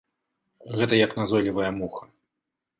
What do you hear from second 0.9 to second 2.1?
як назойлівая муха.